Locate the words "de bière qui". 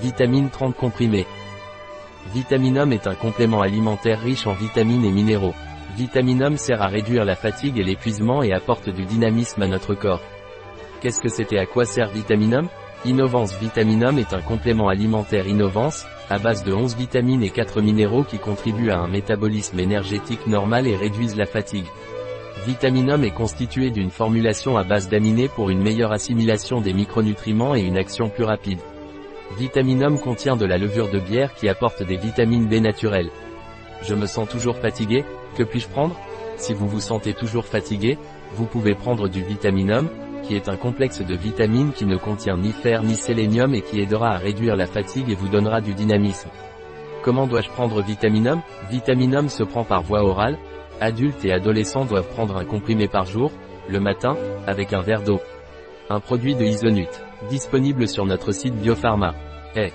31.10-31.68